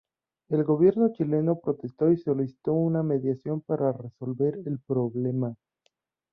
El 0.49 0.63
gobierno 0.63 1.11
chileno 1.13 1.59
protestó 1.59 2.09
y 2.11 2.17
solicitó 2.17 2.73
una 2.73 3.03
mediación 3.03 3.61
para 3.61 3.91
resolver 3.91 4.57
el 4.65 4.79
problema. 4.79 5.53